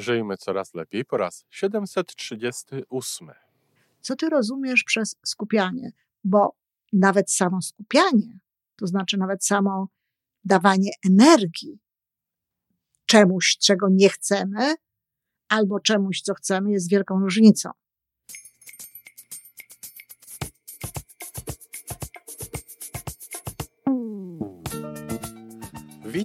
Żyjmy 0.00 0.36
coraz 0.36 0.74
lepiej 0.74 1.04
po 1.04 1.16
raz 1.16 1.44
738. 1.50 3.30
Co 4.00 4.16
ty 4.16 4.28
rozumiesz 4.28 4.84
przez 4.84 5.16
skupianie? 5.24 5.92
Bo 6.24 6.56
nawet 6.92 7.32
samo 7.32 7.62
skupianie, 7.62 8.38
to 8.76 8.86
znaczy 8.86 9.16
nawet 9.16 9.44
samo 9.44 9.88
dawanie 10.44 10.90
energii 11.06 11.78
czemuś, 13.06 13.56
czego 13.58 13.88
nie 13.90 14.08
chcemy, 14.08 14.74
albo 15.48 15.80
czemuś, 15.80 16.20
co 16.20 16.34
chcemy, 16.34 16.70
jest 16.72 16.90
wielką 16.90 17.20
różnicą. 17.20 17.70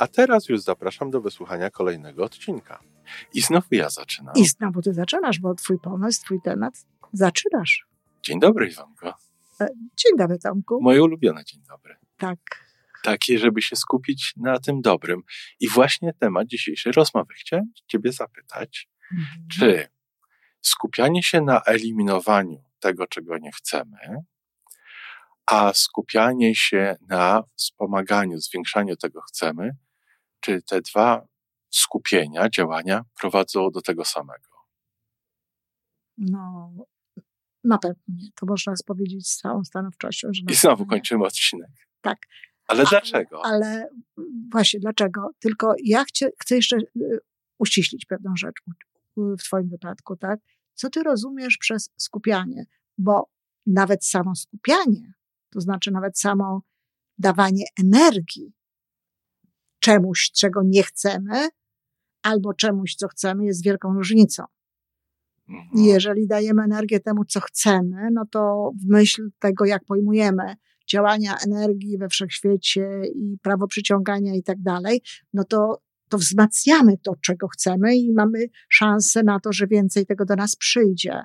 A 0.00 0.06
teraz 0.06 0.48
już 0.48 0.60
zapraszam 0.60 1.10
do 1.10 1.20
wysłuchania 1.20 1.70
kolejnego 1.70 2.24
odcinka. 2.24 2.80
I 3.34 3.40
znowu 3.40 3.66
ja 3.70 3.90
zaczynam. 3.90 4.34
I 4.36 4.46
znowu 4.46 4.82
ty 4.82 4.94
zaczynasz, 4.94 5.38
bo 5.40 5.54
twój 5.54 5.78
pomysł, 5.78 6.24
twój 6.24 6.40
temat 6.44 6.74
zaczynasz. 7.12 7.86
Dzień 8.22 8.40
dobry, 8.40 8.68
Iwanko. 8.68 9.14
E, 9.60 9.68
Dzień 9.96 10.16
dobry, 10.18 10.38
Tomku. 10.38 10.78
Moje 10.82 11.02
ulubione 11.02 11.44
dzień 11.44 11.62
dobry. 11.68 11.96
Tak. 12.16 12.38
Takie, 13.02 13.38
żeby 13.38 13.62
się 13.62 13.76
skupić 13.76 14.32
na 14.36 14.58
tym 14.58 14.80
dobrym. 14.80 15.22
I 15.60 15.68
właśnie 15.68 16.12
temat 16.12 16.46
dzisiejszej 16.46 16.92
rozmowy. 16.92 17.34
Chciałem 17.34 17.72
Ciebie 17.86 18.12
zapytać, 18.12 18.88
Mhm. 19.12 19.46
czy 19.52 19.88
skupianie 20.62 21.22
się 21.22 21.40
na 21.40 21.60
eliminowaniu 21.62 22.64
tego, 22.78 23.06
czego 23.06 23.38
nie 23.38 23.52
chcemy, 23.52 23.96
a 25.46 25.72
skupianie 25.74 26.54
się 26.54 26.96
na 27.08 27.42
wspomaganiu, 27.56 28.38
zwiększaniu 28.38 28.96
tego 28.96 29.20
chcemy, 29.20 29.70
czy 30.40 30.62
te 30.62 30.80
dwa 30.80 31.26
skupienia, 31.70 32.48
działania 32.48 33.04
prowadzą 33.20 33.70
do 33.70 33.82
tego 33.82 34.04
samego? 34.04 34.50
No, 36.18 36.72
na 37.64 37.78
pewno 37.78 38.02
nie. 38.08 38.28
To 38.40 38.46
można 38.46 38.74
powiedzieć 38.86 39.28
z 39.28 39.36
całą 39.36 39.64
stanowczością, 39.64 40.28
że 40.32 40.42
I 40.48 40.54
znowu 40.54 40.86
kończymy 40.86 41.24
odcinek. 41.24 41.70
Tak. 42.00 42.18
Ale 42.66 42.84
dlaczego? 42.84 43.44
Ale 43.44 43.66
mm, 43.66 44.48
właśnie 44.52 44.80
dlaczego? 44.80 45.30
Tylko 45.38 45.74
ja 45.84 46.04
chcę, 46.04 46.30
chcę 46.40 46.56
jeszcze 46.56 46.76
y, 46.76 47.18
uściślić 47.58 48.06
pewną 48.06 48.32
rzecz 48.36 48.54
w 49.16 49.42
Twoim 49.42 49.68
wypadku, 49.68 50.16
tak? 50.16 50.40
Co 50.74 50.90
Ty 50.90 51.02
rozumiesz 51.02 51.56
przez 51.58 51.90
skupianie? 51.96 52.64
Bo 52.98 53.30
nawet 53.66 54.06
samo 54.06 54.34
skupianie, 54.34 55.12
to 55.50 55.60
znaczy 55.60 55.90
nawet 55.90 56.18
samo 56.18 56.62
dawanie 57.18 57.64
energii 57.78 58.52
czemuś, 59.80 60.30
czego 60.30 60.62
nie 60.64 60.82
chcemy, 60.82 61.48
albo 62.22 62.54
czemuś, 62.54 62.94
co 62.94 63.08
chcemy, 63.08 63.44
jest 63.44 63.64
wielką 63.64 63.94
różnicą. 63.94 64.44
Mhm. 65.48 65.68
I 65.74 65.84
jeżeli 65.84 66.26
dajemy 66.26 66.62
energię 66.62 67.00
temu, 67.00 67.24
co 67.24 67.40
chcemy, 67.40 68.08
no 68.12 68.26
to 68.30 68.70
w 68.82 68.88
myśl 68.88 69.28
tego, 69.38 69.64
jak 69.64 69.84
pojmujemy 69.84 70.54
działania 70.90 71.36
energii 71.46 71.98
we 71.98 72.08
wszechświecie 72.08 73.02
i 73.14 73.38
prawo 73.42 73.66
przyciągania 73.66 74.34
i 74.34 74.42
tak 74.42 74.62
dalej, 74.62 75.02
no 75.32 75.44
to, 75.44 75.82
to 76.08 76.18
wzmacniamy 76.18 76.98
to, 76.98 77.12
czego 77.22 77.48
chcemy 77.48 77.96
i 77.96 78.12
mamy 78.12 78.46
szansę 78.68 79.22
na 79.22 79.40
to, 79.40 79.52
że 79.52 79.66
więcej 79.66 80.06
tego 80.06 80.24
do 80.24 80.36
nas 80.36 80.56
przyjdzie. 80.56 81.22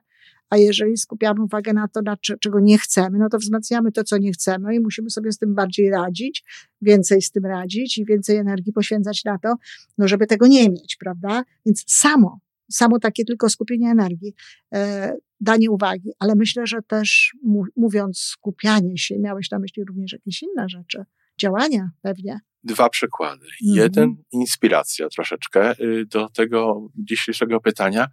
A 0.56 0.58
jeżeli 0.58 0.98
skupiamy 0.98 1.42
uwagę 1.44 1.74
na 1.74 1.88
to, 1.88 2.02
na 2.02 2.18
cze- 2.18 2.38
czego 2.38 2.60
nie 2.60 2.78
chcemy, 2.78 3.18
no 3.18 3.30
to 3.30 3.38
wzmacniamy 3.38 3.92
to, 3.92 4.04
co 4.04 4.18
nie 4.18 4.32
chcemy 4.32 4.76
i 4.76 4.80
musimy 4.80 5.10
sobie 5.10 5.32
z 5.32 5.38
tym 5.38 5.56
bardziej 5.56 5.90
radzić, 5.90 6.44
więcej 6.82 7.22
z 7.22 7.32
tym 7.32 7.46
radzić 7.46 7.98
i 7.98 8.06
więcej 8.06 8.38
energii 8.38 8.74
poświęcać 8.74 9.24
na 9.24 9.38
to, 9.38 9.56
no 9.98 10.08
żeby 10.08 10.28
tego 10.28 10.48
nie 10.48 10.70
mieć, 10.70 10.98
prawda? 11.00 11.44
Więc 11.66 11.84
samo, 11.88 12.40
samo 12.72 13.00
takie 13.00 13.26
tylko 13.26 13.50
skupienie 13.50 13.90
energii, 13.90 14.34
e, 14.74 15.14
danie 15.40 15.72
uwagi, 15.72 16.12
ale 16.20 16.36
myślę, 16.36 16.68
że 16.68 16.82
też 16.88 17.36
mówiąc 17.76 18.20
skupianie 18.20 18.98
się, 18.98 19.20
miałeś 19.20 19.52
na 19.52 19.60
myśli 19.60 19.84
również 19.86 20.14
jakieś 20.14 20.44
inne 20.44 20.70
rzeczy, 20.70 21.04
działania 21.42 21.90
pewnie. 22.02 22.40
Dwa 22.64 22.90
przykłady. 22.90 23.46
Mhm. 23.46 23.84
Jeden, 23.84 24.16
inspiracja 24.32 25.10
troszeczkę 25.10 25.80
y, 25.80 26.06
do 26.06 26.30
tego 26.30 26.88
dzisiejszego 26.96 27.60
pytania. 27.60 28.08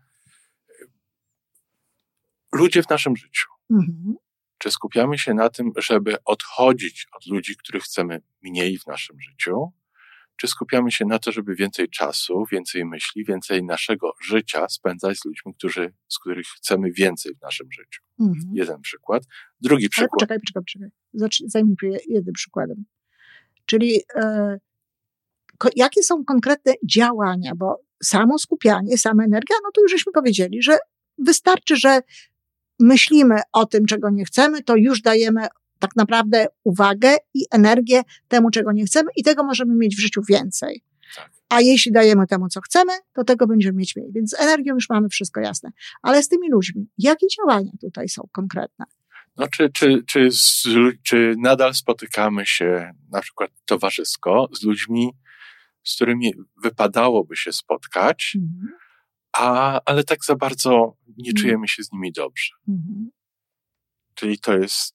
Ludzie 2.52 2.82
w 2.82 2.88
naszym 2.88 3.16
życiu. 3.16 3.48
Mhm. 3.70 4.14
Czy 4.58 4.70
skupiamy 4.70 5.18
się 5.18 5.34
na 5.34 5.48
tym, 5.48 5.72
żeby 5.76 6.16
odchodzić 6.24 7.06
od 7.12 7.26
ludzi, 7.26 7.56
których 7.56 7.82
chcemy 7.82 8.22
mniej 8.42 8.78
w 8.78 8.86
naszym 8.86 9.20
życiu? 9.20 9.72
Czy 10.36 10.48
skupiamy 10.48 10.92
się 10.92 11.04
na 11.04 11.18
to, 11.18 11.32
żeby 11.32 11.54
więcej 11.54 11.88
czasu, 11.88 12.44
więcej 12.52 12.84
myśli, 12.84 13.24
więcej 13.24 13.64
naszego 13.64 14.12
życia 14.22 14.68
spędzać 14.68 15.18
z 15.18 15.24
ludźmi, 15.24 15.54
którzy, 15.54 15.94
z 16.08 16.18
których 16.18 16.46
chcemy 16.46 16.92
więcej 16.92 17.34
w 17.34 17.40
naszym 17.40 17.72
życiu? 17.72 18.02
Mhm. 18.20 18.50
Jeden 18.52 18.80
przykład. 18.80 19.22
Drugi 19.60 19.88
przykład. 19.88 20.10
poczekaj, 20.10 20.38
poczekaj. 20.54 20.88
Zacznij, 21.14 21.50
zajmij 21.50 21.76
się 21.80 21.88
jednym 22.08 22.34
przykładem. 22.34 22.84
Czyli 23.66 24.00
e, 24.14 24.58
ko, 25.58 25.68
jakie 25.76 26.02
są 26.02 26.24
konkretne 26.24 26.72
działania, 26.90 27.52
bo 27.56 27.80
samo 28.02 28.38
skupianie, 28.38 28.98
sama 28.98 29.24
energia, 29.24 29.56
no 29.64 29.70
to 29.74 29.80
już 29.80 29.90
żeśmy 29.90 30.12
powiedzieli, 30.12 30.62
że 30.62 30.78
wystarczy, 31.18 31.76
że 31.76 32.00
myślimy 32.82 33.40
o 33.52 33.66
tym, 33.66 33.86
czego 33.86 34.10
nie 34.10 34.24
chcemy, 34.24 34.62
to 34.62 34.76
już 34.76 35.02
dajemy 35.02 35.46
tak 35.78 35.96
naprawdę 35.96 36.46
uwagę 36.64 37.16
i 37.34 37.44
energię 37.50 38.02
temu, 38.28 38.50
czego 38.50 38.72
nie 38.72 38.84
chcemy 38.84 39.10
i 39.16 39.22
tego 39.22 39.44
możemy 39.44 39.74
mieć 39.74 39.96
w 39.96 40.00
życiu 40.00 40.22
więcej. 40.28 40.82
Tak. 41.16 41.30
A 41.48 41.60
jeśli 41.60 41.92
dajemy 41.92 42.26
temu, 42.26 42.48
co 42.48 42.60
chcemy, 42.60 42.92
to 43.12 43.24
tego 43.24 43.46
będziemy 43.46 43.78
mieć 43.78 43.96
mniej. 43.96 44.12
Więc 44.12 44.30
z 44.30 44.40
energią 44.40 44.74
już 44.74 44.88
mamy 44.90 45.08
wszystko 45.08 45.40
jasne. 45.40 45.70
Ale 46.02 46.22
z 46.22 46.28
tymi 46.28 46.50
ludźmi, 46.50 46.86
jakie 46.98 47.26
działania 47.36 47.72
tutaj 47.80 48.08
są 48.08 48.28
konkretne? 48.32 48.84
No, 49.36 49.48
czy, 49.48 49.70
czy, 49.70 50.02
czy, 50.06 50.30
z, 50.30 50.62
czy 51.02 51.34
nadal 51.38 51.74
spotykamy 51.74 52.46
się 52.46 52.92
na 53.10 53.20
przykład 53.20 53.50
towarzysko 53.66 54.48
z 54.60 54.62
ludźmi, 54.62 55.10
z 55.84 55.94
którymi 55.94 56.32
wypadałoby 56.62 57.36
się 57.36 57.52
spotkać, 57.52 58.36
Mhm. 58.36 58.81
A, 59.32 59.80
ale 59.84 60.04
tak 60.04 60.24
za 60.24 60.36
bardzo 60.36 60.96
nie 61.06 61.30
Mhm. 61.30 61.36
czujemy 61.36 61.68
się 61.68 61.82
z 61.82 61.92
nimi 61.92 62.12
dobrze. 62.12 62.50
Mhm. 62.68 63.10
Czyli 64.14 64.38
to 64.38 64.58
jest, 64.58 64.94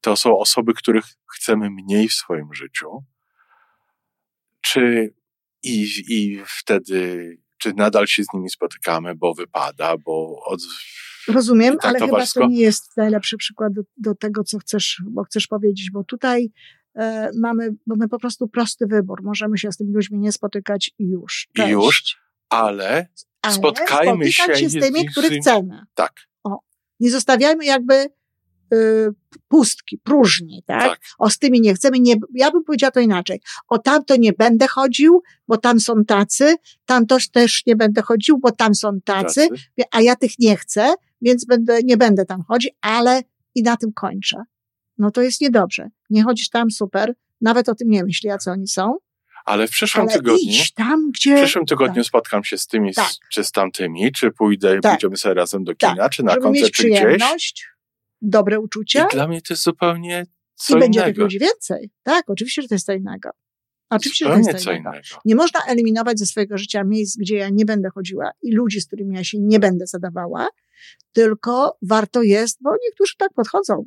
to 0.00 0.16
są 0.16 0.38
osoby, 0.38 0.74
których 0.74 1.04
chcemy 1.34 1.70
mniej 1.70 2.08
w 2.08 2.12
swoim 2.14 2.54
życiu. 2.54 3.04
Czy 4.60 5.14
i, 5.62 5.86
i 6.08 6.42
wtedy, 6.46 7.38
czy 7.58 7.72
nadal 7.74 8.06
się 8.06 8.24
z 8.24 8.26
nimi 8.34 8.50
spotykamy, 8.50 9.14
bo 9.14 9.34
wypada, 9.34 9.96
bo 9.98 10.44
od, 10.44 10.60
Rozumiem, 11.28 11.76
tak 11.78 11.84
ale 11.84 12.00
chyba 12.00 12.26
to 12.26 12.46
nie 12.46 12.60
jest 12.60 12.96
najlepszy 12.96 13.36
przykład 13.36 13.72
do, 13.72 13.82
do 13.96 14.14
tego, 14.14 14.44
co 14.44 14.58
chcesz, 14.58 15.02
bo 15.10 15.24
chcesz 15.24 15.46
powiedzieć, 15.46 15.90
bo 15.90 16.04
tutaj 16.04 16.50
e, 16.94 17.30
mamy, 17.40 17.68
mamy 17.86 18.08
po 18.08 18.18
prostu 18.18 18.48
prosty 18.48 18.86
wybór. 18.86 19.22
Możemy 19.22 19.58
się 19.58 19.72
z 19.72 19.76
tymi 19.76 19.94
ludźmi 19.94 20.18
nie 20.18 20.32
spotykać 20.32 20.90
i 20.98 21.10
już. 21.10 21.48
I 21.54 21.70
już? 21.70 22.16
ale 22.48 23.06
Ale 23.42 23.54
spotkajmy 23.54 24.32
spotykać 24.32 24.58
się 24.58 24.70
się 24.70 24.80
z 24.80 24.82
tymi, 24.82 25.06
których 25.06 25.32
chcemy. 25.32 25.80
tak, 25.94 26.12
Nie 27.00 27.10
zostawiajmy 27.10 27.64
jakby 27.64 27.94
y, 28.74 29.08
pustki, 29.48 29.98
próżni, 29.98 30.62
tak? 30.66 30.82
tak, 30.82 31.00
O, 31.18 31.30
z 31.30 31.38
tymi 31.38 31.60
nie 31.60 31.74
chcemy. 31.74 32.00
Nie, 32.00 32.14
ja 32.34 32.50
bym 32.50 32.64
powiedziała 32.64 32.90
to 32.90 33.00
inaczej. 33.00 33.40
O 33.68 33.78
tamto 33.78 34.16
nie 34.16 34.32
będę 34.32 34.68
chodził, 34.68 35.22
bo 35.48 35.56
tam 35.56 35.80
są 35.80 36.04
tacy, 36.04 36.56
tam 36.86 37.06
też, 37.06 37.30
też 37.30 37.62
nie 37.66 37.76
będę 37.76 38.02
chodził, 38.02 38.38
bo 38.38 38.50
tam 38.50 38.74
są 38.74 39.00
tacy, 39.04 39.48
tacy. 39.48 39.62
a 39.90 40.00
ja 40.00 40.16
tych 40.16 40.38
nie 40.38 40.56
chcę, 40.56 40.94
więc 41.22 41.44
będę, 41.44 41.78
nie 41.84 41.96
będę 41.96 42.24
tam 42.24 42.42
chodzić, 42.48 42.72
ale 42.80 43.22
i 43.54 43.62
na 43.62 43.76
tym 43.76 43.92
kończę. 43.92 44.42
No 44.98 45.10
to 45.10 45.22
jest 45.22 45.40
niedobrze. 45.40 45.88
Nie 46.10 46.22
chodzisz 46.22 46.48
tam, 46.48 46.70
super, 46.70 47.14
nawet 47.40 47.68
o 47.68 47.74
tym 47.74 47.88
nie 47.88 48.04
myśli, 48.04 48.30
a 48.30 48.38
co 48.38 48.50
oni 48.50 48.68
są, 48.68 48.94
Ale 49.44 49.66
w 49.66 49.70
przyszłym 49.70 50.02
ale 50.08 50.12
tygodniu, 50.12 50.62
tam, 50.74 51.08
w 51.08 51.12
gdzie... 51.12 51.36
przyszłym 51.36 51.66
tygodniu 51.66 52.02
tak. 52.02 52.06
spotkam 52.06 52.44
się 52.44 52.58
z 52.58 52.66
tymi, 52.66 52.94
Tak. 52.94 53.10
czy 53.30 53.44
z 53.44 53.50
tamtymi, 53.52 54.12
czy 54.12 54.30
pójdę, 54.30 54.80
Tak. 54.80 54.92
pójdziemy 54.92 55.16
sobie 55.16 55.34
razem 55.34 55.64
do 55.64 55.74
Tak. 55.74 55.90
kina, 55.90 56.08
czy 56.08 56.22
na 56.22 56.32
żeby 56.32 56.50
mieć 56.50 56.62
koncert, 56.62 56.74
czy 56.74 56.88
gdzieś. 56.88 57.52
dobre 58.22 58.60
uczucie 58.60 59.04
I 59.10 59.14
dla 59.14 59.28
mnie 59.28 59.42
to 59.42 59.54
jest 59.54 59.62
zupełnie 59.62 60.26
co 60.54 60.76
i 60.76 60.80
będzie 60.80 61.02
tych 61.02 61.16
ludzi 61.16 61.38
więcej. 61.38 61.90
Tak, 62.02 62.30
oczywiście, 62.30 62.62
że 62.62 62.68
to 62.68 62.74
jest 62.74 62.86
co 62.86 62.92
innego. 62.92 63.30
Oczywiście, 63.90 64.24
że 64.24 64.30
to 64.30 64.38
jest 64.38 64.64
co 64.64 64.72
innego. 64.72 64.98
Nie 65.24 65.34
można 65.34 65.60
eliminować 65.66 66.18
ze 66.18 66.26
swojego 66.26 66.58
życia 66.58 66.84
miejsc, 66.84 67.16
gdzie 67.16 67.36
ja 67.36 67.48
nie 67.48 67.64
będę 67.64 67.90
chodziła 67.94 68.30
i 68.42 68.52
ludzi, 68.54 68.80
z 68.80 68.86
którymi 68.86 69.16
ja 69.16 69.24
się 69.24 69.38
nie 69.40 69.58
będę 69.58 69.86
zadawała, 69.86 70.46
tylko 71.12 71.78
warto 71.82 72.22
jest, 72.22 72.58
bo 72.62 72.70
niektórzy 72.84 73.14
tak 73.18 73.32
podchodzą 73.34 73.84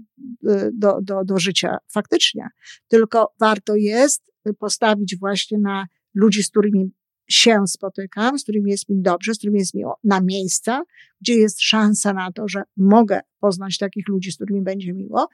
y, 0.50 0.70
do, 0.74 0.98
do, 1.02 1.24
do 1.26 1.40
życia 1.40 1.78
faktycznie, 1.92 2.48
tylko 2.88 3.34
warto 3.40 3.76
jest 3.76 4.35
postawić 4.54 5.18
właśnie 5.20 5.58
na 5.58 5.88
ludzi, 6.14 6.44
z 6.44 6.50
którymi 6.50 6.92
się 7.30 7.68
spotykam, 7.68 8.40
z 8.40 8.44
którymi 8.44 8.72
jest 8.72 8.90
mi 8.90 9.02
dobrze, 9.02 9.34
z 9.34 9.38
którymi 9.38 9.60
jest 9.60 9.74
mi 9.74 9.84
na 10.04 10.22
miejsca, 10.22 10.84
gdzie 11.22 11.34
jest 11.36 11.62
szansa 11.62 12.14
na 12.14 12.32
to, 12.32 12.48
że 12.48 12.64
mogę 12.78 13.20
poznać 13.40 13.78
takich 13.78 14.08
ludzi, 14.08 14.32
z 14.32 14.36
którymi 14.36 14.62
będzie 14.62 14.94
miło. 14.94 15.28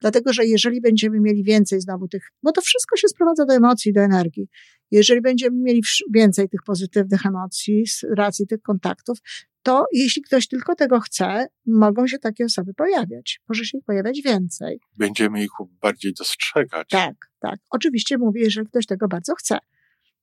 Dlatego, 0.00 0.32
że 0.32 0.46
jeżeli 0.46 0.80
będziemy 0.80 1.20
mieli 1.20 1.44
więcej 1.44 1.80
znowu 1.80 2.08
tych, 2.08 2.32
bo 2.42 2.52
to 2.52 2.60
wszystko 2.60 2.96
się 2.96 3.08
sprowadza 3.08 3.44
do 3.44 3.54
emocji, 3.54 3.92
do 3.92 4.00
energii. 4.00 4.48
Jeżeli 4.90 5.20
będziemy 5.20 5.56
mieli 5.56 5.82
więcej 6.10 6.48
tych 6.48 6.62
pozytywnych 6.62 7.26
emocji 7.26 7.86
z 7.86 8.04
racji 8.16 8.46
tych 8.46 8.62
kontaktów, 8.62 9.18
to 9.62 9.86
jeśli 9.92 10.22
ktoś 10.22 10.48
tylko 10.48 10.74
tego 10.74 11.00
chce, 11.00 11.46
mogą 11.66 12.06
się 12.06 12.18
takie 12.18 12.44
osoby 12.44 12.74
pojawiać. 12.74 13.40
Może 13.48 13.64
się 13.64 13.78
ich 13.78 13.84
pojawiać 13.84 14.20
więcej. 14.24 14.80
Będziemy 14.96 15.42
ich 15.44 15.50
bardziej 15.82 16.12
dostrzegać. 16.14 16.88
Tak, 16.88 17.14
tak. 17.40 17.60
Oczywiście 17.70 18.18
mówię, 18.18 18.40
jeżeli 18.40 18.66
ktoś 18.66 18.86
tego 18.86 19.08
bardzo 19.08 19.34
chce. 19.34 19.58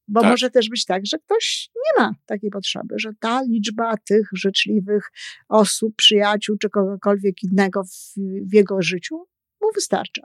Bo 0.07 0.21
tak. 0.21 0.29
może 0.29 0.49
też 0.49 0.69
być 0.69 0.85
tak, 0.85 1.01
że 1.05 1.17
ktoś 1.17 1.69
nie 1.75 2.03
ma 2.03 2.11
takiej 2.25 2.49
potrzeby, 2.49 2.95
że 2.97 3.11
ta 3.19 3.41
liczba 3.41 3.97
tych 3.97 4.29
życzliwych 4.33 5.11
osób, 5.49 5.95
przyjaciół 5.95 6.57
czy 6.57 6.69
kogokolwiek 6.69 7.43
innego 7.43 7.83
w, 7.83 8.13
w 8.49 8.53
jego 8.53 8.81
życiu 8.81 9.15
mu 9.61 9.67
wystarcza. 9.75 10.21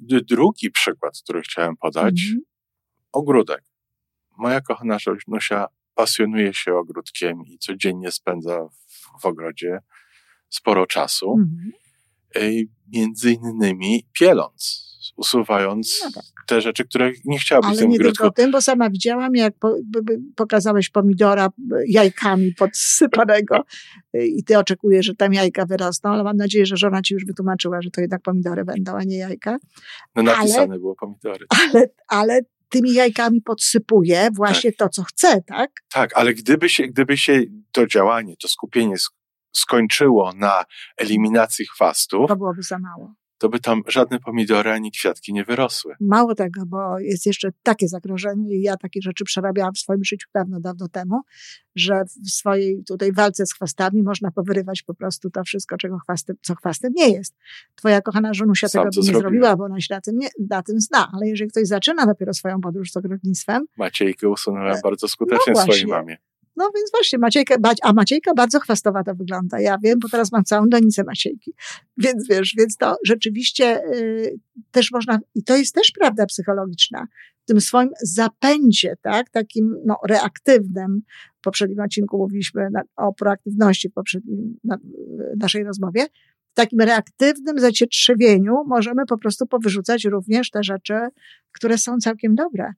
Drugi 0.00 0.70
przykład, 0.70 1.18
który 1.22 1.42
chciałem 1.42 1.76
podać, 1.76 2.22
mhm. 2.22 2.40
ogródek. 3.12 3.64
Moja 4.38 4.60
kochana 4.60 4.98
Żonusia 4.98 5.66
pasjonuje 5.98 6.54
się 6.54 6.74
ogródkiem 6.74 7.42
i 7.46 7.58
codziennie 7.58 8.10
spędza 8.10 8.68
w, 8.68 9.22
w 9.22 9.26
ogrodzie 9.26 9.78
sporo 10.48 10.86
czasu. 10.86 11.36
Mhm. 11.38 11.72
Między 12.92 13.32
innymi 13.32 14.06
pieląc 14.12 14.88
usuwając 15.18 16.00
no 16.04 16.10
tak. 16.14 16.24
te 16.46 16.60
rzeczy, 16.60 16.84
które 16.84 17.12
nie 17.24 17.38
chciałabyś 17.38 17.78
Ale 17.78 17.88
nie 17.88 17.98
tylko 17.98 18.30
tym, 18.30 18.50
bo 18.50 18.60
sama 18.60 18.90
widziałam, 18.90 19.34
jak 19.34 19.54
po, 19.58 19.76
pokazałeś 20.36 20.90
pomidora 20.90 21.48
jajkami 21.88 22.54
podsypanego 22.54 23.64
i 24.14 24.44
ty 24.44 24.58
oczekujesz, 24.58 25.06
że 25.06 25.14
tam 25.14 25.32
jajka 25.32 25.66
wyrosną, 25.66 26.10
ale 26.10 26.24
mam 26.24 26.36
nadzieję, 26.36 26.66
że 26.66 26.76
żona 26.76 27.02
ci 27.02 27.14
już 27.14 27.24
wytłumaczyła, 27.24 27.82
że 27.82 27.90
to 27.90 28.00
jednak 28.00 28.22
pomidory 28.22 28.64
będą, 28.64 28.96
a 28.96 29.04
nie 29.04 29.18
jajka. 29.18 29.56
No 30.16 30.22
napisane 30.22 30.62
ale, 30.62 30.78
było 30.78 30.94
pomidory. 30.94 31.46
Ale, 31.48 31.88
ale 32.08 32.40
tymi 32.68 32.92
jajkami 32.92 33.40
podsypuje 33.40 34.28
właśnie 34.36 34.72
tak. 34.72 34.78
to, 34.78 34.88
co 34.88 35.02
chce, 35.04 35.42
tak? 35.42 35.70
Tak, 35.92 36.16
ale 36.16 36.34
gdyby 36.34 36.68
się, 36.68 36.86
gdyby 36.86 37.16
się 37.16 37.42
to 37.72 37.86
działanie, 37.86 38.36
to 38.36 38.48
skupienie 38.48 38.96
skończyło 39.52 40.32
na 40.32 40.64
eliminacji 40.96 41.66
chwastów, 41.66 42.28
to 42.28 42.36
byłoby 42.36 42.62
za 42.62 42.78
mało 42.78 43.14
to 43.38 43.48
by 43.48 43.60
tam 43.60 43.82
żadne 43.88 44.20
pomidory 44.20 44.70
ani 44.70 44.92
kwiatki 44.92 45.32
nie 45.32 45.44
wyrosły. 45.44 45.94
Mało 46.00 46.34
tego, 46.34 46.66
bo 46.66 46.98
jest 46.98 47.26
jeszcze 47.26 47.48
takie 47.62 47.88
zagrożenie 47.88 48.56
i 48.56 48.62
ja 48.62 48.76
takie 48.76 49.00
rzeczy 49.02 49.24
przerabiałam 49.24 49.74
w 49.74 49.78
swoim 49.78 50.04
życiu 50.04 50.28
dawno, 50.34 50.60
dawno 50.60 50.88
temu, 50.88 51.20
że 51.76 52.04
w 52.26 52.30
swojej 52.30 52.84
tutaj 52.84 53.12
walce 53.12 53.46
z 53.46 53.54
chwastami 53.54 54.02
można 54.02 54.30
powyrywać 54.30 54.82
po 54.82 54.94
prostu 54.94 55.30
to 55.30 55.44
wszystko, 55.44 55.76
czego 55.76 55.98
chwastem, 55.98 56.36
co 56.42 56.54
chwastem 56.54 56.92
nie 56.96 57.10
jest. 57.10 57.36
Twoja 57.74 58.00
kochana 58.00 58.34
żonusia 58.34 58.68
Sam 58.68 58.82
tego 58.82 58.90
by 58.90 58.96
nie 58.96 59.02
zrobiła. 59.02 59.20
zrobiła, 59.20 59.56
bo 59.56 59.64
ona 59.64 59.80
się 59.80 59.94
na 59.94 60.00
tym, 60.00 60.18
nie, 60.18 60.28
na 60.50 60.62
tym 60.62 60.80
zna, 60.80 61.10
ale 61.12 61.28
jeżeli 61.28 61.50
ktoś 61.50 61.66
zaczyna 61.66 62.06
dopiero 62.06 62.34
swoją 62.34 62.60
podróż 62.60 62.90
z 62.90 62.96
ogrodnictwem... 62.96 63.66
Maciejkę 63.76 64.28
usunąłem 64.28 64.76
e, 64.76 64.80
bardzo 64.82 65.08
skutecznie 65.08 65.52
no 65.52 65.62
swojej 65.62 65.86
mamie. 65.86 66.16
No 66.58 66.70
więc 66.74 66.90
właśnie, 66.90 67.18
Maciejka, 67.18 67.56
a 67.82 67.92
Maciejka 67.92 68.34
bardzo 68.34 68.60
chwastowa 68.60 69.02
wygląda. 69.02 69.60
Ja 69.60 69.78
wiem, 69.82 69.98
bo 69.98 70.08
teraz 70.08 70.32
mam 70.32 70.44
całą 70.44 70.68
donicę 70.68 71.04
Maciejki. 71.04 71.54
Więc 71.96 72.28
wiesz, 72.28 72.54
więc 72.58 72.76
to 72.76 72.96
rzeczywiście 73.06 73.84
y, 73.94 74.38
też 74.70 74.90
można, 74.92 75.18
i 75.34 75.44
to 75.44 75.56
jest 75.56 75.74
też 75.74 75.92
prawda 76.00 76.26
psychologiczna, 76.26 77.06
w 77.42 77.46
tym 77.46 77.60
swoim 77.60 77.90
zapędzie, 78.02 78.94
tak, 79.02 79.30
takim 79.30 79.76
no, 79.86 79.96
reaktywnym, 80.08 81.02
w 81.38 81.40
poprzednim 81.40 81.80
odcinku 81.80 82.18
mówiliśmy 82.18 82.68
na, 82.72 82.82
o 82.96 83.14
proaktywności 83.14 83.88
w 83.88 83.92
poprzednim 83.92 84.58
na, 84.64 84.78
naszej 85.40 85.64
rozmowie, 85.64 86.06
w 86.52 86.54
takim 86.54 86.80
reaktywnym 86.80 87.58
zacietrzewieniu 87.58 88.54
możemy 88.66 89.06
po 89.06 89.18
prostu 89.18 89.46
powyrzucać 89.46 90.04
również 90.04 90.50
te 90.50 90.62
rzeczy, 90.62 90.94
które 91.52 91.78
są 91.78 91.98
całkiem 91.98 92.34
dobre. 92.34 92.72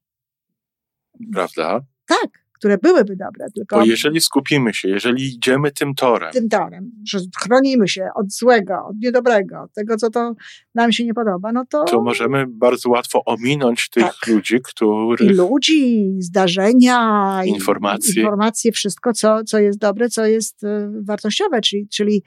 Prawda? 1.33 1.81
Tak 2.07 2.40
które 2.61 2.79
byłyby 2.79 3.17
dobre. 3.17 3.47
Tylko 3.55 3.77
Bo 3.79 3.85
jeżeli 3.85 4.21
skupimy 4.21 4.75
się, 4.75 4.89
jeżeli 4.89 5.25
idziemy 5.35 5.71
tym 5.71 5.95
torem. 5.95 6.33
Tym 6.33 6.49
torem, 6.49 6.91
że 7.09 7.19
chronimy 7.43 7.89
się 7.89 8.09
od 8.15 8.33
złego, 8.33 8.75
od 8.87 8.97
niedobrego, 8.97 9.63
od 9.63 9.73
tego, 9.73 9.97
co 9.97 10.11
to 10.11 10.35
nam 10.75 10.93
się 10.93 11.05
nie 11.05 11.15
podoba, 11.15 11.53
no 11.53 11.65
to... 11.71 11.85
To 11.85 12.03
możemy 12.03 12.47
bardzo 12.49 12.91
łatwo 12.91 13.25
ominąć 13.25 13.89
tych 13.89 14.05
tak. 14.05 14.27
ludzi, 14.27 14.61
których... 14.65 15.31
I 15.31 15.35
ludzi, 15.35 16.13
zdarzenia, 16.19 17.41
informacje, 17.45 18.23
informacje 18.23 18.73
wszystko, 18.73 19.13
co, 19.13 19.45
co 19.45 19.59
jest 19.59 19.79
dobre, 19.79 20.09
co 20.09 20.27
jest 20.27 20.65
e, 20.65 20.91
wartościowe, 21.05 21.61
czyli, 21.61 21.89
czyli 21.89 22.23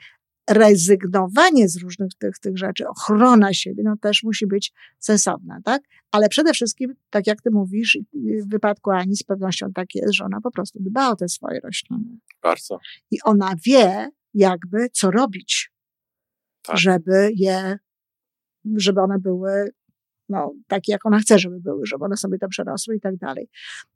rezygnowanie 0.50 1.68
z 1.68 1.76
różnych 1.76 2.14
tych, 2.14 2.38
tych 2.38 2.58
rzeczy, 2.58 2.88
ochrona 2.88 3.54
siebie, 3.54 3.82
no 3.86 3.96
też 3.96 4.22
musi 4.22 4.46
być 4.46 4.72
sensowna, 4.98 5.60
tak? 5.64 5.82
Ale 6.10 6.28
przede 6.28 6.52
wszystkim, 6.52 6.94
tak 7.10 7.26
jak 7.26 7.42
ty 7.42 7.50
mówisz, 7.50 7.98
w 8.14 8.48
wypadku 8.48 8.90
Ani 8.90 9.16
z 9.16 9.22
pewnością 9.22 9.72
tak 9.72 9.94
jest, 9.94 10.14
że 10.14 10.24
ona 10.24 10.40
po 10.40 10.50
prostu 10.50 10.78
dba 10.82 11.10
o 11.10 11.16
te 11.16 11.28
swoje 11.28 11.60
rośliny. 11.60 12.18
Bardzo. 12.42 12.78
I 13.10 13.18
ona 13.24 13.54
wie 13.66 14.08
jakby, 14.34 14.88
co 14.92 15.10
robić, 15.10 15.70
tak. 16.62 16.78
żeby 16.78 17.30
je, 17.34 17.78
żeby 18.76 19.00
one 19.00 19.18
były 19.18 19.70
no, 20.28 20.54
takie, 20.68 20.92
jak 20.92 21.06
ona 21.06 21.18
chce, 21.18 21.38
żeby 21.38 21.60
były, 21.60 21.86
żeby 21.86 22.04
one 22.04 22.16
sobie 22.16 22.38
to 22.38 22.48
przerosły 22.48 22.96
i 22.96 23.00
tak 23.00 23.16
dalej. 23.16 23.48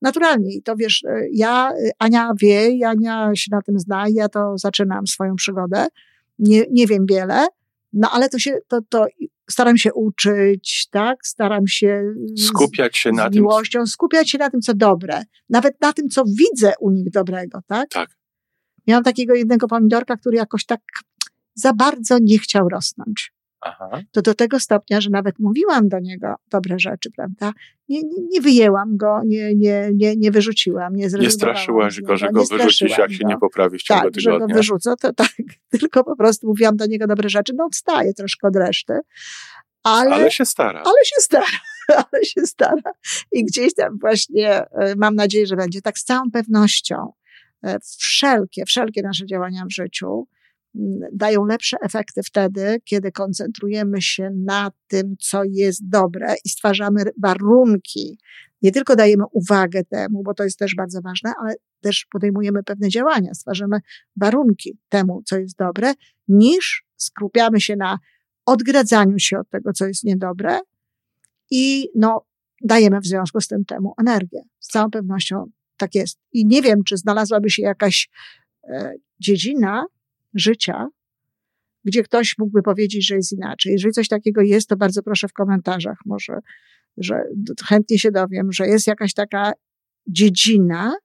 Naturalnie. 0.02 0.54
I 0.54 0.62
to 0.62 0.76
wiesz, 0.76 1.04
ja, 1.32 1.72
Ania 1.98 2.32
wie, 2.40 2.88
Ania 2.88 3.30
się 3.34 3.48
na 3.50 3.62
tym 3.62 3.78
zna, 3.78 4.04
ja 4.08 4.28
to 4.28 4.58
zaczynam 4.58 5.06
swoją 5.06 5.34
przygodę 5.36 5.86
nie, 6.38 6.64
nie 6.70 6.86
wiem 6.86 7.06
wiele, 7.10 7.46
no 7.92 8.10
ale 8.12 8.28
to 8.28 8.38
się, 8.38 8.58
to, 8.68 8.80
to 8.88 9.06
staram 9.50 9.76
się 9.76 9.94
uczyć, 9.94 10.88
tak? 10.90 11.26
Staram 11.26 11.66
się 11.66 12.02
skupiać 12.38 12.98
się 12.98 13.12
na 13.12 13.28
miłością, 13.28 13.78
tym, 13.78 13.86
skupiać 13.86 14.30
się 14.30 14.38
na 14.38 14.50
tym, 14.50 14.60
co 14.60 14.74
dobre. 14.74 15.22
Nawet 15.48 15.80
na 15.80 15.92
tym, 15.92 16.08
co 16.08 16.24
widzę 16.24 16.72
u 16.80 16.90
nich 16.90 17.10
dobrego, 17.10 17.60
tak? 17.66 17.88
Tak. 17.88 18.18
Miałam 18.86 19.04
takiego 19.04 19.34
jednego 19.34 19.68
pomidorka, 19.68 20.16
który 20.16 20.36
jakoś 20.36 20.64
tak 20.64 20.80
za 21.54 21.72
bardzo 21.72 22.18
nie 22.20 22.38
chciał 22.38 22.68
rosnąć. 22.68 23.32
Aha. 23.60 24.00
to 24.12 24.22
do 24.22 24.34
tego 24.34 24.60
stopnia, 24.60 25.00
że 25.00 25.10
nawet 25.10 25.38
mówiłam 25.38 25.88
do 25.88 25.98
niego 25.98 26.34
dobre 26.50 26.78
rzeczy, 26.78 27.10
prawda? 27.10 27.52
Nie, 27.88 28.02
nie, 28.02 28.22
nie 28.30 28.40
wyjęłam 28.40 28.96
go, 28.96 29.20
nie, 29.24 29.54
nie, 29.54 29.90
nie, 29.94 30.16
nie 30.16 30.30
wyrzuciłam, 30.30 30.96
nie 30.96 31.08
Nie 31.20 31.30
straszyłaś 31.30 32.00
go, 32.00 32.16
że 32.16 32.32
go 32.32 32.44
wyrzucisz, 32.44 32.98
jak 32.98 33.12
się 33.12 33.24
nie 33.24 33.38
poprawi 33.38 33.78
w 33.78 33.82
ciągu 33.82 34.04
tak, 34.04 34.14
tygodnia. 34.14 34.40
że 34.40 34.46
go 34.46 34.54
wyrzucę, 34.54 34.94
to 35.00 35.12
tak, 35.12 35.32
tylko 35.80 36.04
po 36.04 36.16
prostu 36.16 36.46
mówiłam 36.46 36.76
do 36.76 36.86
niego 36.86 37.06
dobre 37.06 37.28
rzeczy, 37.28 37.52
no 37.56 37.64
odstaje 37.64 38.14
troszkę 38.14 38.48
od 38.48 38.56
reszty. 38.56 39.00
Ale, 39.82 40.14
ale 40.14 40.30
się 40.30 40.44
stara. 40.44 40.82
Ale 40.84 41.04
się 41.04 41.20
stara, 41.20 41.58
ale 42.12 42.24
się 42.24 42.46
stara. 42.46 42.92
I 43.32 43.44
gdzieś 43.44 43.74
tam 43.74 43.98
właśnie 43.98 44.48
e, 44.50 44.94
mam 44.96 45.14
nadzieję, 45.14 45.46
że 45.46 45.56
będzie 45.56 45.82
tak 45.82 45.98
z 45.98 46.04
całą 46.04 46.30
pewnością 46.30 47.12
e, 47.62 47.78
wszelkie, 47.98 48.64
wszelkie 48.64 49.02
nasze 49.02 49.26
działania 49.26 49.64
w 49.64 49.72
życiu 49.72 50.26
dają 51.12 51.44
lepsze 51.44 51.76
efekty 51.82 52.22
wtedy, 52.22 52.80
kiedy 52.84 53.12
koncentrujemy 53.12 54.02
się 54.02 54.30
na 54.44 54.70
tym, 54.88 55.14
co 55.20 55.42
jest 55.44 55.88
dobre 55.88 56.34
i 56.44 56.48
stwarzamy 56.48 57.02
warunki. 57.22 58.18
Nie 58.62 58.72
tylko 58.72 58.96
dajemy 58.96 59.24
uwagę 59.32 59.84
temu, 59.84 60.22
bo 60.22 60.34
to 60.34 60.44
jest 60.44 60.58
też 60.58 60.74
bardzo 60.74 61.00
ważne, 61.00 61.32
ale 61.42 61.54
też 61.80 62.06
podejmujemy 62.12 62.62
pewne 62.62 62.88
działania, 62.88 63.34
stwarzamy 63.34 63.78
warunki 64.16 64.78
temu, 64.88 65.22
co 65.24 65.38
jest 65.38 65.56
dobre, 65.56 65.92
niż 66.28 66.84
skupiamy 66.96 67.60
się 67.60 67.76
na 67.76 67.98
odgradzaniu 68.46 69.18
się 69.18 69.38
od 69.38 69.50
tego, 69.50 69.72
co 69.72 69.86
jest 69.86 70.04
niedobre 70.04 70.60
i 71.50 71.88
no, 71.94 72.26
dajemy 72.64 73.00
w 73.00 73.06
związku 73.06 73.40
z 73.40 73.48
tym 73.48 73.64
temu 73.64 73.94
energię. 74.00 74.42
Z 74.60 74.68
całą 74.68 74.90
pewnością 74.90 75.44
tak 75.76 75.94
jest. 75.94 76.18
I 76.32 76.46
nie 76.46 76.62
wiem, 76.62 76.84
czy 76.84 76.96
znalazłaby 76.96 77.50
się 77.50 77.62
jakaś 77.62 78.08
e, 78.64 78.92
dziedzina, 79.20 79.84
życia, 80.34 80.88
gdzie 81.84 82.02
ktoś 82.02 82.34
mógłby 82.38 82.62
powiedzieć, 82.62 83.06
że 83.06 83.14
jest 83.14 83.32
inaczej. 83.32 83.72
Jeżeli 83.72 83.92
coś 83.92 84.08
takiego 84.08 84.42
jest, 84.42 84.68
to 84.68 84.76
bardzo 84.76 85.02
proszę 85.02 85.28
w 85.28 85.32
komentarzach 85.32 85.98
może, 86.06 86.38
że 86.96 87.22
chętnie 87.66 87.98
się 87.98 88.10
dowiem, 88.10 88.52
że 88.52 88.66
jest 88.66 88.86
jakaś 88.86 89.14
taka 89.14 89.52
dziedzina, 90.06 90.96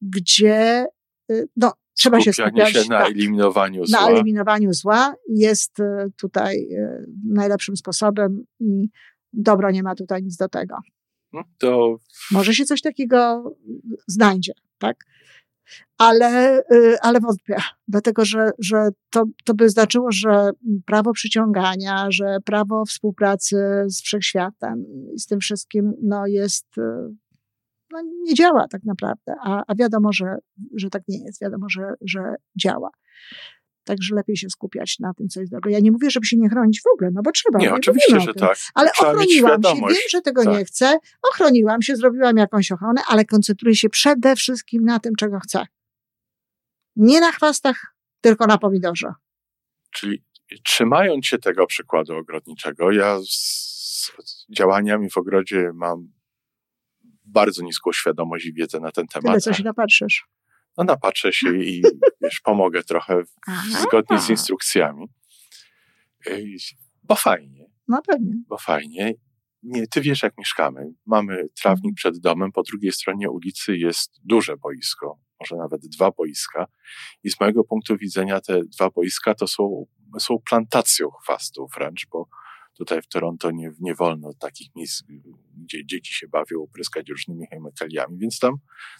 gdzie 0.00 0.86
y, 1.30 1.48
no, 1.56 1.72
trzeba 1.94 2.20
się 2.20 2.32
skupiać 2.32 2.72
się 2.72 2.80
na 2.88 2.98
tak, 2.98 3.10
eliminowaniu 3.10 3.86
zła. 3.86 4.00
Na 4.00 4.08
eliminowaniu 4.08 4.72
zła 4.72 5.14
jest 5.28 5.80
y, 5.80 5.84
tutaj 6.16 6.56
y, 6.56 7.06
najlepszym 7.24 7.76
sposobem 7.76 8.44
i 8.60 8.88
dobro 9.32 9.70
nie 9.70 9.82
ma 9.82 9.94
tutaj 9.94 10.22
nic 10.22 10.36
do 10.36 10.48
tego. 10.48 10.76
No 11.32 11.42
to... 11.58 11.96
Może 12.30 12.54
się 12.54 12.64
coś 12.64 12.82
takiego 12.82 13.44
znajdzie, 14.06 14.52
tak? 14.78 14.96
Ale, 15.98 16.62
y, 16.72 16.96
ale 17.02 17.20
wątpię, 17.20 17.56
dlatego 17.88 18.24
że, 18.24 18.50
że 18.58 18.88
to, 19.10 19.24
to 19.44 19.54
by 19.54 19.70
znaczyło, 19.70 20.12
że 20.12 20.50
prawo 20.86 21.12
przyciągania, 21.12 22.06
że 22.10 22.38
prawo 22.44 22.84
współpracy 22.84 23.56
z 23.86 24.02
wszechświatem 24.02 24.84
i 25.14 25.18
z 25.18 25.26
tym 25.26 25.40
wszystkim 25.40 25.92
no 26.02 26.26
jest, 26.26 26.78
y, 26.78 26.82
no 27.90 28.02
nie 28.22 28.34
działa 28.34 28.68
tak 28.68 28.84
naprawdę, 28.84 29.34
a, 29.44 29.62
a 29.66 29.74
wiadomo, 29.74 30.12
że, 30.12 30.36
że 30.76 30.90
tak 30.90 31.02
nie 31.08 31.24
jest, 31.24 31.40
wiadomo, 31.40 31.66
że, 31.68 31.94
że 32.00 32.34
działa. 32.60 32.90
Także 33.84 34.14
lepiej 34.14 34.36
się 34.36 34.50
skupiać 34.50 34.98
na 34.98 35.14
tym, 35.14 35.28
co 35.28 35.40
jest 35.40 35.52
dobre. 35.52 35.72
Ja 35.72 35.80
nie 35.80 35.92
mówię, 35.92 36.10
żeby 36.10 36.26
się 36.26 36.36
nie 36.36 36.48
chronić 36.48 36.80
w 36.82 36.86
ogóle, 36.94 37.10
no 37.14 37.22
bo 37.22 37.32
trzeba. 37.32 37.58
Nie, 37.58 37.74
oczywiście, 37.74 38.20
że 38.20 38.34
tak. 38.34 38.58
Ale 38.74 38.90
trzeba 38.90 39.10
ochroniłam 39.10 39.62
się, 39.62 39.74
wiem, 39.74 40.08
że 40.10 40.20
tego 40.20 40.44
tak. 40.44 40.58
nie 40.58 40.64
chcę, 40.64 40.98
ochroniłam 41.22 41.82
się, 41.82 41.96
zrobiłam 41.96 42.36
jakąś 42.36 42.72
ochronę, 42.72 43.02
ale 43.08 43.24
koncentruję 43.24 43.76
się 43.76 43.88
przede 43.88 44.36
wszystkim 44.36 44.84
na 44.84 45.00
tym, 45.00 45.14
czego 45.14 45.40
chcę. 45.40 45.66
Nie 46.96 47.20
na 47.20 47.32
chwastach, 47.32 47.94
tylko 48.20 48.46
na 48.46 48.58
pomidorze. 48.58 49.12
Czyli 49.90 50.24
trzymając 50.64 51.26
się 51.26 51.38
tego 51.38 51.66
przykładu 51.66 52.16
ogrodniczego, 52.16 52.92
ja 52.92 53.18
z 53.28 54.12
działaniami 54.50 55.10
w 55.10 55.18
ogrodzie 55.18 55.70
mam 55.74 56.12
bardzo 57.24 57.62
niską 57.62 57.92
świadomość 57.92 58.46
i 58.46 58.52
wiedzę 58.52 58.80
na 58.80 58.90
ten 58.90 59.06
temat. 59.06 59.26
Tyle, 59.26 59.40
co 59.40 59.52
się 59.52 59.64
napatrzysz 59.64 60.26
no 60.78 60.84
napatrzę 60.84 61.32
się 61.32 61.56
i 61.64 61.82
wiesz, 62.20 62.40
pomogę 62.40 62.82
trochę 62.82 63.22
zgodnie 63.68 64.18
z 64.18 64.30
instrukcjami. 64.30 65.06
Bo 67.02 67.14
fajnie. 67.14 67.66
No 67.88 68.02
pewnie. 68.06 68.32
Bo 68.48 68.58
fajnie. 68.58 69.14
Nie, 69.62 69.86
ty 69.86 70.00
wiesz, 70.00 70.22
jak 70.22 70.38
mieszkamy. 70.38 70.92
Mamy 71.06 71.48
trawnik 71.62 71.94
przed 71.96 72.18
domem, 72.18 72.52
po 72.52 72.62
drugiej 72.62 72.92
stronie 72.92 73.30
ulicy 73.30 73.76
jest 73.76 74.10
duże 74.24 74.56
boisko, 74.56 75.18
może 75.40 75.56
nawet 75.56 75.80
dwa 75.86 76.10
boiska. 76.10 76.66
I 77.22 77.30
z 77.30 77.40
mojego 77.40 77.64
punktu 77.64 77.96
widzenia 77.96 78.40
te 78.40 78.60
dwa 78.64 78.90
boiska 78.90 79.34
to 79.34 79.46
są, 79.46 79.86
są 80.18 80.38
plantacją 80.48 81.10
chwastów 81.10 81.72
wręcz, 81.74 82.06
bo 82.12 82.28
Tutaj 82.78 83.02
w 83.02 83.06
Toronto 83.06 83.50
nie, 83.50 83.70
nie 83.80 83.94
wolno 83.94 84.34
takich 84.34 84.74
miejsc, 84.76 85.02
gdzie 85.56 85.86
dzieci 85.86 86.14
się 86.14 86.28
bawią, 86.28 86.62
opryskać 86.62 87.08
różnymi 87.08 87.46
chemikaliami, 87.46 88.18
więc 88.18 88.38
tam, 88.38 88.54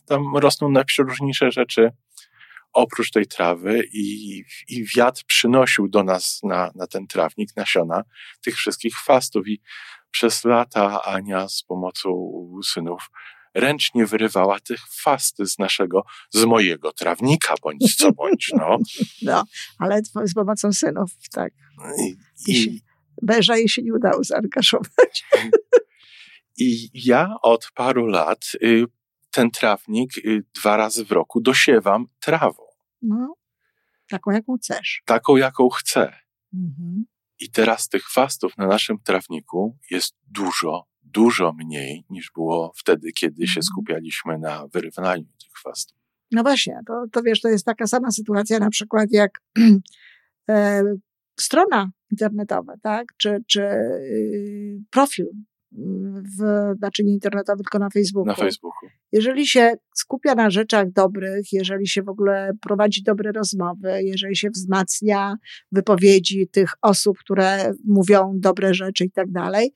tam 0.07 0.37
rosną 0.37 0.71
najprzeróżniejsze 0.71 1.51
rzeczy 1.51 1.91
oprócz 2.73 3.11
tej 3.11 3.27
trawy 3.27 3.83
i, 3.93 4.39
i 4.69 4.85
wiatr 4.97 5.23
przynosił 5.27 5.89
do 5.89 6.05
nas 6.05 6.41
na, 6.43 6.71
na 6.75 6.87
ten 6.87 7.07
trawnik 7.07 7.57
nasiona 7.57 8.03
tych 8.45 8.57
wszystkich 8.57 8.95
chwastów 8.95 9.49
i 9.49 9.61
przez 10.11 10.45
lata 10.45 11.03
Ania 11.03 11.49
z 11.49 11.63
pomocą 11.63 12.33
synów 12.65 13.11
ręcznie 13.55 14.07
wyrywała 14.07 14.61
tych 14.61 14.81
chwasty 14.81 15.47
z 15.47 15.59
naszego, 15.59 16.05
z 16.31 16.45
mojego 16.45 16.93
trawnika, 16.93 17.55
bądź 17.63 17.97
co 17.97 18.13
bądź, 18.13 18.53
no. 18.57 18.79
No, 19.23 19.45
ale 19.79 20.01
z 20.25 20.35
pomocą 20.35 20.73
synów, 20.73 21.11
tak. 21.33 21.53
I, 21.99 22.17
i, 22.53 22.81
Beża 23.23 23.57
jej 23.57 23.69
się 23.69 23.83
nie 23.83 23.95
udało 23.95 24.25
zaangażować. 24.25 25.25
I 26.59 26.91
ja 26.95 27.37
od 27.43 27.71
paru 27.75 28.07
lat 28.07 28.45
y, 28.63 28.85
ten 29.31 29.51
trawnik 29.51 30.19
y, 30.19 30.45
dwa 30.55 30.77
razy 30.77 31.05
w 31.05 31.13
roku 31.13 31.41
dosiewam 31.41 32.07
trawą. 32.21 32.63
No, 33.03 33.35
taką 34.09 34.31
jaką 34.31 34.57
chcesz. 34.57 35.03
Taką 35.07 35.37
jaką 35.37 35.69
chcę. 35.69 36.13
Mhm. 36.55 37.05
I 37.39 37.51
teraz 37.51 37.89
tych 37.89 38.03
chwastów 38.03 38.57
na 38.59 38.67
naszym 38.67 38.99
trawniku 38.99 39.79
jest 39.91 40.15
dużo, 40.27 40.87
dużo 41.03 41.53
mniej 41.53 42.05
niż 42.11 42.31
było 42.35 42.73
wtedy, 42.77 43.13
kiedy 43.13 43.47
się 43.47 43.61
mhm. 43.61 43.63
skupialiśmy 43.63 44.39
na 44.39 44.67
wyrównaniu 44.67 45.25
tych 45.25 45.53
chwastów. 45.53 45.97
No 46.31 46.43
właśnie, 46.43 46.81
to, 46.87 47.05
to 47.13 47.23
wiesz, 47.23 47.41
to 47.41 47.49
jest 47.49 47.65
taka 47.65 47.87
sama 47.87 48.11
sytuacja 48.11 48.59
na 48.59 48.71
przykład 48.71 49.09
jak 49.11 49.41
e, 50.51 50.83
strona 51.43 51.91
internetowa, 52.11 52.75
tak? 52.83 53.07
Czy, 53.17 53.39
czy 53.47 53.63
y, 53.63 54.83
profil 54.91 55.27
w, 56.39 56.75
znaczy 56.79 57.05
nie 57.05 57.13
internetowy, 57.13 57.63
tylko 57.63 57.79
na 57.79 57.91
Facebooku. 57.91 58.27
Na 58.27 58.35
Facebooku. 58.35 58.89
Jeżeli 59.13 59.47
się 59.47 59.75
skupia 59.95 60.35
na 60.35 60.51
rzeczach 60.51 60.91
dobrych, 60.91 61.53
jeżeli 61.53 61.89
się 61.89 62.03
w 62.03 62.09
ogóle 62.09 62.53
prowadzi 62.61 63.03
dobre 63.03 63.33
rozmowy, 63.33 64.03
jeżeli 64.03 64.37
się 64.37 64.51
wzmacnia 64.51 65.37
wypowiedzi 65.73 66.49
tych 66.49 66.71
osób, 66.83 67.19
które 67.19 67.75
mówią 67.85 68.33
dobre 68.35 68.75
rzeczy 68.75 69.05
i 69.05 69.11
tak 69.11 69.31
dalej, 69.31 69.73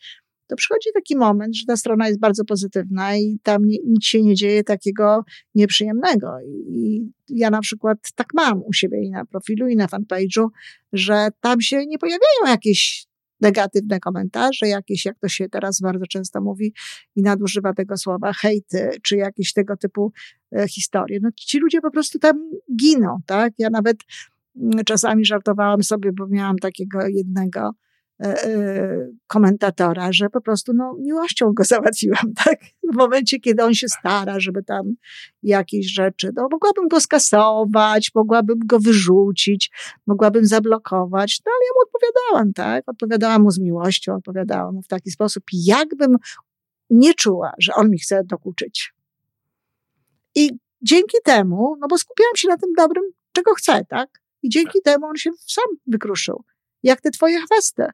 to 0.46 0.56
przychodzi 0.56 0.88
taki 0.94 1.16
moment, 1.16 1.56
że 1.56 1.66
ta 1.66 1.76
strona 1.76 2.08
jest 2.08 2.20
bardzo 2.20 2.44
pozytywna 2.44 3.16
i 3.16 3.38
tam 3.42 3.62
nic 3.64 4.04
się 4.04 4.22
nie 4.22 4.34
dzieje 4.34 4.64
takiego 4.64 5.24
nieprzyjemnego. 5.54 6.36
I 6.68 7.02
ja 7.28 7.50
na 7.50 7.60
przykład 7.60 7.98
tak 8.14 8.26
mam 8.34 8.62
u 8.62 8.72
siebie 8.72 9.04
i 9.04 9.10
na 9.10 9.24
profilu, 9.24 9.68
i 9.68 9.76
na 9.76 9.86
fanpage'u, 9.86 10.46
że 10.92 11.28
tam 11.40 11.60
się 11.60 11.86
nie 11.86 11.98
pojawiają 11.98 12.46
jakieś 12.46 13.06
negatywne 13.40 14.00
komentarze, 14.00 14.68
jakieś, 14.68 15.04
jak 15.04 15.18
to 15.18 15.28
się 15.28 15.48
teraz 15.48 15.80
bardzo 15.80 16.06
często 16.06 16.40
mówi 16.40 16.74
i 17.16 17.22
nadużywa 17.22 17.72
tego 17.72 17.96
słowa, 17.96 18.32
hejty, 18.32 18.90
czy 19.02 19.16
jakieś 19.16 19.52
tego 19.52 19.76
typu 19.76 20.12
e, 20.56 20.68
historie. 20.68 21.18
No 21.22 21.28
ci 21.36 21.58
ludzie 21.58 21.80
po 21.80 21.90
prostu 21.90 22.18
tam 22.18 22.50
giną, 22.80 23.18
tak? 23.26 23.52
Ja 23.58 23.70
nawet 23.70 23.96
mm, 24.56 24.84
czasami 24.84 25.24
żartowałam 25.24 25.82
sobie, 25.82 26.12
bo 26.12 26.26
miałam 26.26 26.56
takiego 26.56 27.06
jednego 27.08 27.70
komentatora, 29.26 30.12
że 30.12 30.30
po 30.30 30.40
prostu 30.40 30.72
no, 30.74 30.96
miłością 31.00 31.52
go 31.52 31.64
załatwiłam, 31.74 32.32
tak? 32.44 32.60
W 32.92 32.96
momencie, 32.96 33.40
kiedy 33.40 33.64
on 33.64 33.74
się 33.74 33.88
stara, 33.88 34.40
żeby 34.40 34.62
tam 34.62 34.94
jakieś 35.42 35.92
rzeczy, 35.92 36.30
no 36.36 36.48
mogłabym 36.50 36.88
go 36.88 37.00
skasować, 37.00 38.10
mogłabym 38.14 38.58
go 38.66 38.78
wyrzucić, 38.78 39.70
mogłabym 40.06 40.46
zablokować, 40.46 41.40
no 41.46 41.52
ale 41.52 41.64
ja 41.64 41.70
mu 41.74 41.82
odpowiadałam, 41.82 42.52
tak? 42.52 42.84
Odpowiadałam 42.86 43.42
mu 43.42 43.50
z 43.50 43.58
miłością, 43.58 44.14
odpowiadałam 44.14 44.74
mu 44.74 44.82
w 44.82 44.88
taki 44.88 45.10
sposób, 45.10 45.44
jakbym 45.52 46.16
nie 46.90 47.14
czuła, 47.14 47.52
że 47.58 47.74
on 47.74 47.90
mi 47.90 47.98
chce 47.98 48.24
dokuczyć. 48.24 48.94
I 50.34 50.50
dzięki 50.82 51.16
temu, 51.24 51.76
no 51.80 51.86
bo 51.88 51.98
skupiałam 51.98 52.36
się 52.36 52.48
na 52.48 52.56
tym 52.56 52.72
dobrym, 52.76 53.04
czego 53.32 53.54
chcę, 53.54 53.84
tak? 53.88 54.08
I 54.42 54.48
dzięki 54.48 54.78
temu 54.84 55.06
on 55.06 55.16
się 55.16 55.30
sam 55.46 55.64
wykruszył. 55.86 56.44
Jak 56.82 57.00
te 57.00 57.10
twoje 57.10 57.40
chwasty 57.40 57.86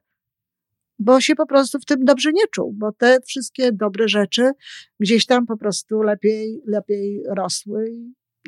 bo 0.99 1.21
się 1.21 1.35
po 1.35 1.45
prostu 1.45 1.79
w 1.79 1.85
tym 1.85 2.05
dobrze 2.05 2.31
nie 2.33 2.47
czuł, 2.47 2.73
bo 2.77 2.91
te 2.91 3.17
wszystkie 3.25 3.71
dobre 3.71 4.07
rzeczy 4.07 4.51
gdzieś 4.99 5.25
tam 5.25 5.45
po 5.45 5.57
prostu 5.57 6.01
lepiej, 6.01 6.61
lepiej 6.67 7.23
rosły 7.37 7.89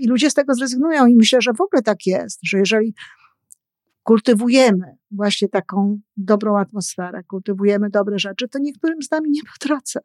i, 0.02 0.08
ludzie 0.08 0.30
z 0.30 0.34
tego 0.34 0.54
zrezygnują. 0.54 1.08
I 1.08 1.16
myślę, 1.16 1.42
że 1.42 1.54
w 1.54 1.62
ogóle 1.62 1.82
tak 1.82 2.06
jest, 2.06 2.40
że 2.44 2.58
jeżeli 2.58 2.94
kultywujemy 4.04 4.98
właśnie 5.12 5.50
taką 5.50 6.00
dobrą 6.18 6.58
atmosferę, 6.58 7.24
kultywujemy 7.24 7.90
dobre 7.90 8.20
rzeczy, 8.20 8.48
to 8.48 8.60
niektórym 8.60 9.02
z 9.02 9.12
nami 9.12 9.30
nie 9.32 9.42
po 9.42 9.68
drodze. 9.68 10.00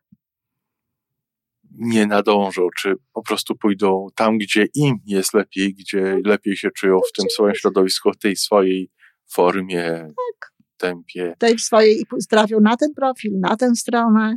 Nie 1.71 2.07
nadążą, 2.07 2.69
czy 2.79 2.95
po 3.13 3.23
prostu 3.23 3.57
pójdą 3.57 4.07
tam, 4.15 4.39
gdzie 4.39 4.67
im 4.75 4.99
jest 5.07 5.35
lepiej, 5.35 5.75
gdzie 5.75 6.19
lepiej 6.25 6.57
się 6.57 6.71
czują 6.71 6.99
w 6.99 7.13
tym 7.13 7.31
swoim 7.31 7.55
środowisku, 7.55 8.13
w 8.13 8.19
tej 8.19 8.37
swojej 8.37 8.91
formie. 9.27 9.83
Tak 9.93 10.60
tempie. 10.81 11.35
Tej 11.39 11.59
swojej 11.59 12.01
i 12.01 12.27
trafią 12.29 12.61
na 12.61 12.77
ten 12.77 12.95
profil, 12.95 13.33
na 13.41 13.57
tę 13.57 13.75
stronę. 13.77 14.37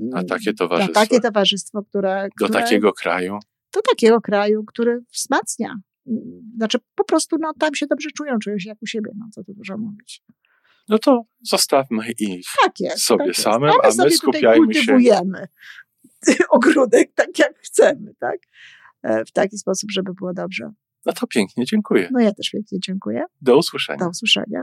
Na 0.00 0.24
takie 0.24 0.54
towarzystwo. 0.54 1.00
Na 1.00 1.06
takie 1.06 1.20
towarzystwo, 1.20 1.82
które, 1.82 2.28
Do 2.40 2.46
które, 2.46 2.60
takiego 2.60 2.92
kraju. 2.92 3.38
Do 3.74 3.82
takiego 3.82 4.20
kraju, 4.20 4.64
który 4.64 5.00
wzmacnia. 5.12 5.74
Znaczy 6.56 6.78
po 6.94 7.04
prostu 7.04 7.36
no, 7.40 7.52
tam 7.58 7.74
się 7.74 7.86
dobrze 7.86 8.10
czują, 8.16 8.38
czują 8.38 8.58
się 8.58 8.68
jak 8.68 8.82
u 8.82 8.86
siebie, 8.86 9.10
no 9.18 9.26
co 9.32 9.44
tu 9.44 9.54
dużo 9.54 9.78
mówić. 9.78 10.22
No 10.88 10.98
to 10.98 11.22
zostawmy 11.42 12.12
ich 12.18 12.46
tak 12.62 12.80
jest, 12.80 13.04
sobie 13.04 13.26
tak 13.26 13.36
samym, 13.36 13.70
a 13.70 13.88
my, 13.88 14.04
my 14.04 14.10
skupiajmy 14.10 14.74
się. 14.74 14.98
ogródek 16.50 17.12
tak 17.14 17.38
jak 17.38 17.58
chcemy, 17.58 18.14
tak? 18.18 18.38
E, 19.02 19.24
w 19.24 19.32
taki 19.32 19.58
sposób, 19.58 19.90
żeby 19.90 20.14
było 20.14 20.34
dobrze. 20.34 20.70
No 21.06 21.12
to 21.12 21.26
pięknie, 21.26 21.64
dziękuję. 21.64 22.08
No 22.12 22.20
ja 22.20 22.32
też 22.32 22.50
pięknie 22.50 22.78
dziękuję. 22.80 23.24
Do 23.40 23.58
usłyszenia. 23.58 23.98
Do 23.98 24.08
usłyszenia. 24.08 24.62